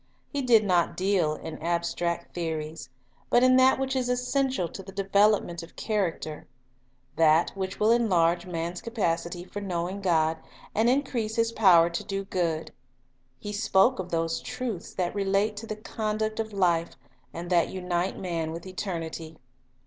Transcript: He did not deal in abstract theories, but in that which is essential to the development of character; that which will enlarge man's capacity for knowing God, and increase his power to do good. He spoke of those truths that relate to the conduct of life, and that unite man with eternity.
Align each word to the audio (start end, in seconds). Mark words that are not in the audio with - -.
He 0.33 0.41
did 0.41 0.65
not 0.65 0.97
deal 0.97 1.35
in 1.35 1.59
abstract 1.59 2.33
theories, 2.33 2.89
but 3.29 3.43
in 3.43 3.55
that 3.57 3.77
which 3.77 3.95
is 3.95 4.09
essential 4.09 4.67
to 4.67 4.81
the 4.81 4.91
development 4.91 5.61
of 5.61 5.75
character; 5.75 6.47
that 7.17 7.51
which 7.51 7.79
will 7.79 7.91
enlarge 7.91 8.47
man's 8.47 8.81
capacity 8.81 9.43
for 9.43 9.61
knowing 9.61 10.01
God, 10.01 10.37
and 10.73 10.89
increase 10.89 11.35
his 11.35 11.51
power 11.51 11.87
to 11.91 12.03
do 12.03 12.25
good. 12.25 12.71
He 13.37 13.53
spoke 13.53 13.99
of 13.99 14.09
those 14.09 14.41
truths 14.41 14.91
that 14.95 15.13
relate 15.13 15.55
to 15.57 15.67
the 15.67 15.75
conduct 15.75 16.39
of 16.39 16.51
life, 16.51 16.95
and 17.31 17.51
that 17.51 17.69
unite 17.69 18.17
man 18.17 18.51
with 18.51 18.65
eternity. 18.65 19.37